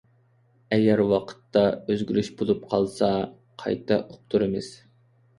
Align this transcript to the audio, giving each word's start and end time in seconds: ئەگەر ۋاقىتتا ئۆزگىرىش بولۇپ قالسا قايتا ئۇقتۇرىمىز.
ئەگەر 0.75 1.01
ۋاقىتتا 1.09 1.61
ئۆزگىرىش 1.91 2.31
بولۇپ 2.39 2.63
قالسا 2.71 3.09
قايتا 3.65 3.99
ئۇقتۇرىمىز. 4.15 4.71